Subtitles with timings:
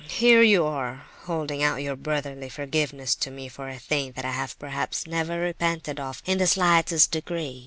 [0.09, 4.31] "Here you are holding out your brotherly forgiveness to me for a thing that I
[4.31, 7.59] have perhaps never repented of in the slightest degree.